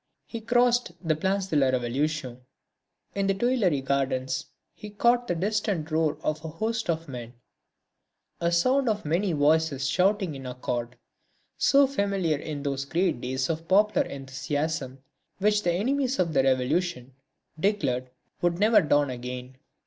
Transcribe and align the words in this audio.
He 0.25 0.41
crossed 0.41 0.93
the 1.07 1.15
Place 1.15 1.45
de 1.45 1.55
la 1.57 1.67
Révolution. 1.67 2.39
In 3.13 3.27
the 3.27 3.35
Tuileries 3.35 3.83
gardens 3.83 4.47
he 4.73 4.89
caught 4.89 5.27
the 5.27 5.35
distant 5.35 5.91
roar 5.91 6.17
of 6.23 6.43
a 6.43 6.47
host 6.47 6.89
of 6.89 7.07
men, 7.07 7.33
a 8.39 8.51
sound 8.51 8.89
of 8.89 9.05
many 9.05 9.31
voices 9.31 9.87
shouting 9.87 10.33
in 10.33 10.47
accord, 10.47 10.97
so 11.55 11.85
familiar 11.85 12.37
in 12.39 12.63
those 12.63 12.85
great 12.85 13.21
days 13.21 13.47
of 13.47 13.67
popular 13.67 14.07
enthusiasm 14.07 15.03
which 15.37 15.61
the 15.61 15.71
enemies 15.71 16.17
of 16.17 16.33
the 16.33 16.41
Revolution 16.41 17.13
declared 17.59 18.09
would 18.41 18.57
never 18.57 18.81
dawn 18.81 19.11
again. 19.11 19.55